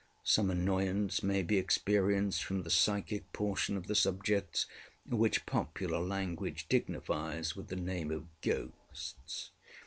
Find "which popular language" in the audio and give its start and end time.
5.07-6.65